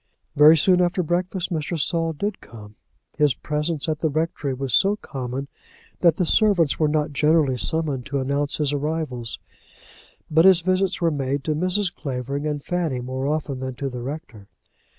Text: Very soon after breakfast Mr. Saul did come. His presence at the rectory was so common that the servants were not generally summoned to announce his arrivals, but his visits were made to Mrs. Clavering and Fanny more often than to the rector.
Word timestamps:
Very 0.35 0.57
soon 0.57 0.81
after 0.81 1.03
breakfast 1.03 1.51
Mr. 1.51 1.79
Saul 1.79 2.13
did 2.13 2.41
come. 2.41 2.73
His 3.19 3.35
presence 3.35 3.87
at 3.87 3.99
the 3.99 4.09
rectory 4.09 4.51
was 4.51 4.73
so 4.73 4.95
common 4.95 5.47
that 5.99 6.15
the 6.15 6.25
servants 6.25 6.79
were 6.79 6.87
not 6.87 7.11
generally 7.13 7.55
summoned 7.55 8.07
to 8.07 8.17
announce 8.17 8.57
his 8.57 8.73
arrivals, 8.73 9.37
but 10.27 10.43
his 10.45 10.61
visits 10.61 11.01
were 11.01 11.11
made 11.11 11.43
to 11.43 11.53
Mrs. 11.53 11.93
Clavering 11.93 12.47
and 12.47 12.63
Fanny 12.63 12.99
more 12.99 13.27
often 13.27 13.59
than 13.59 13.75
to 13.75 13.89
the 13.89 14.01
rector. 14.01 14.47